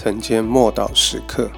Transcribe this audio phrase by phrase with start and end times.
[0.00, 1.50] 晨间默祷时刻。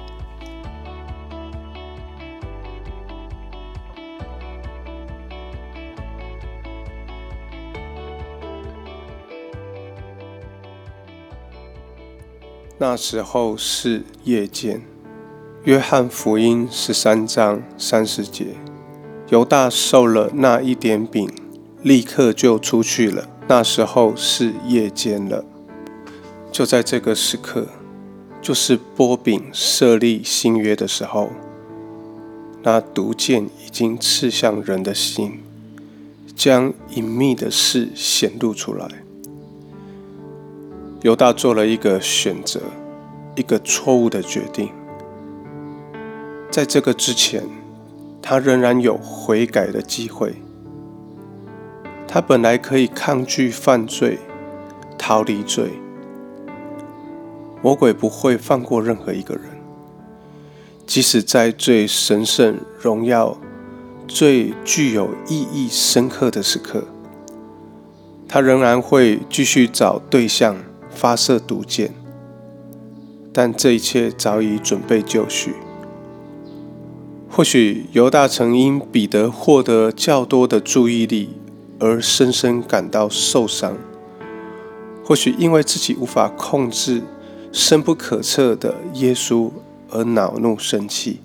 [12.79, 14.81] 那时候是夜间，
[15.65, 18.55] 约翰福音十三章三十节，
[19.29, 21.31] 犹大受了那一点饼，
[21.83, 23.29] 立刻就出去了。
[23.47, 25.45] 那时候是夜间了。
[26.51, 27.67] 就在这个时刻，
[28.41, 31.29] 就是波饼设立新约的时候，
[32.63, 35.39] 那毒箭已经刺向人的心，
[36.35, 38.87] 将隐秘的事显露出来。
[41.01, 42.61] 犹大做了一个选择，
[43.35, 44.69] 一个错误的决定。
[46.51, 47.43] 在这个之前，
[48.21, 50.33] 他仍然有悔改的机会。
[52.07, 54.19] 他本来可以抗拒犯罪，
[54.97, 55.80] 逃离罪。
[57.61, 59.43] 魔鬼不会放过任何一个人，
[60.85, 63.37] 即使在最神圣、荣耀、
[64.07, 66.85] 最具有意义深刻的时刻，
[68.27, 70.57] 他仍然会继续找对象。
[70.93, 71.93] 发射毒箭，
[73.31, 75.53] 但这一切早已准备就绪。
[77.29, 81.29] 或许犹大曾因彼得获得较多的注意力
[81.79, 83.75] 而深深感到受伤；
[85.01, 87.01] 或许因为自己无法控制
[87.51, 89.51] 深不可测的耶稣
[89.89, 91.19] 而恼怒生气；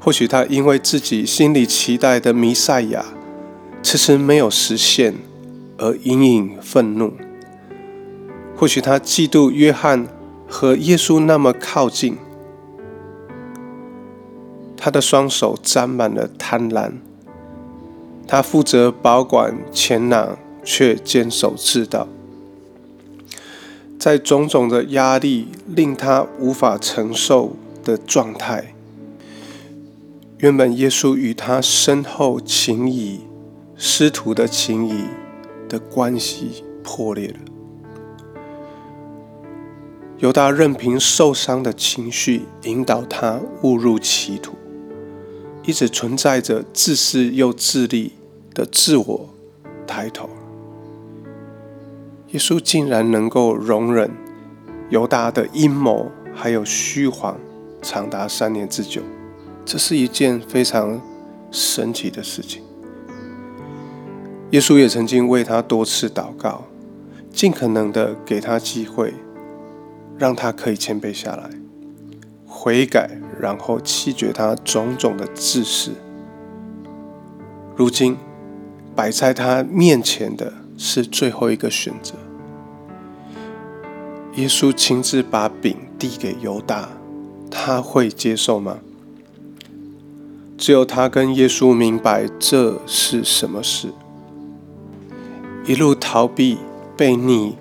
[0.00, 3.04] 或许他因为自己心里期待的弥赛亚
[3.82, 5.14] 迟迟没有实现
[5.76, 7.12] 而隐隐愤怒。
[8.56, 10.06] 或许他嫉妒约翰
[10.48, 12.16] 和耶稣那么靠近，
[14.76, 16.92] 他的双手沾满了贪婪。
[18.26, 22.06] 他负责保管钱囊，却坚守自盗。
[23.98, 28.74] 在种种的压力令他无法承受的状态，
[30.38, 33.20] 原本耶稣与他身后情谊、
[33.76, 35.04] 师徒的情谊
[35.68, 37.34] 的关系破裂了。
[40.18, 44.54] 犹大任凭受伤的情绪引导他误入歧途，
[45.64, 48.12] 一直存在着自私又自利
[48.54, 49.28] 的自我
[49.88, 50.28] 抬头。
[52.28, 54.10] 耶稣竟然能够容忍
[54.90, 57.38] 犹大的阴谋还有虚谎
[57.80, 59.02] 长达三年之久，
[59.64, 61.00] 这是一件非常
[61.50, 62.62] 神奇的事情。
[64.50, 66.64] 耶稣也曾经为他多次祷告，
[67.32, 69.14] 尽可能的给他机会。
[70.18, 71.48] 让他可以谦卑下来，
[72.44, 75.92] 悔改，然后弃绝他种种的自私。
[77.76, 78.16] 如今
[78.96, 82.14] 摆在他面前的是最后一个选择。
[84.36, 86.88] 耶稣亲自把饼递给犹大，
[87.50, 88.78] 他会接受吗？
[90.56, 93.88] 只有他跟耶稣明白这是什么事。
[95.66, 96.58] 一路逃避
[96.96, 97.56] 被逆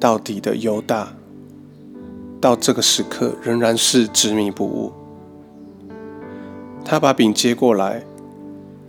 [0.00, 1.14] 到底的犹大。
[2.40, 4.92] 到这个时刻仍然是执迷不悟。
[6.84, 8.04] 他把饼接过来，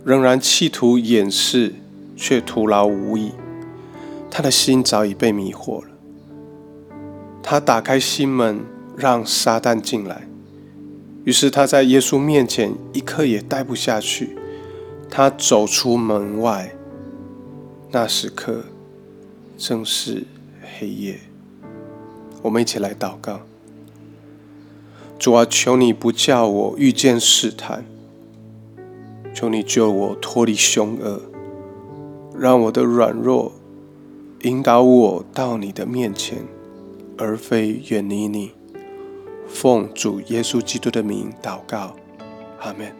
[0.04, 1.74] 仍然企图掩饰，
[2.16, 3.32] 却徒劳无益。
[4.30, 5.88] 他的心早已被迷惑了。
[7.42, 8.60] 他打开心门，
[8.96, 10.28] 让撒旦进来。
[11.24, 14.36] 于是他在耶稣面前一刻也待不下去。
[15.10, 16.72] 他走出门外，
[17.90, 18.62] 那时刻
[19.58, 20.24] 正是
[20.78, 21.18] 黑夜。
[22.42, 23.40] 我们一起来祷告，
[25.18, 27.84] 主啊，求你不叫我遇见试探，
[29.34, 31.20] 求你救我脱离凶恶，
[32.38, 33.52] 让我的软弱
[34.42, 36.38] 引导我到你的面前，
[37.18, 38.52] 而非远离你。
[39.46, 41.94] 奉主耶稣基督的名祷告，
[42.60, 42.99] 阿门。